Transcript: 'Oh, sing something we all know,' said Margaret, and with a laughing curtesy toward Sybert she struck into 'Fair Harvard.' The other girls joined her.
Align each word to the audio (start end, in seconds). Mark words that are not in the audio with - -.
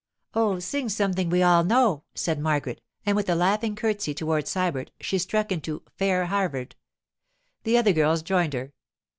'Oh, 0.33 0.57
sing 0.57 0.89
something 0.89 1.29
we 1.29 1.43
all 1.43 1.63
know,' 1.63 2.05
said 2.15 2.39
Margaret, 2.39 2.81
and 3.05 3.15
with 3.15 3.29
a 3.29 3.35
laughing 3.35 3.75
curtesy 3.75 4.15
toward 4.15 4.45
Sybert 4.47 4.89
she 4.99 5.19
struck 5.19 5.51
into 5.51 5.83
'Fair 5.95 6.25
Harvard.' 6.25 6.75
The 7.65 7.77
other 7.77 7.93
girls 7.93 8.23
joined 8.23 8.53
her. 8.53 8.73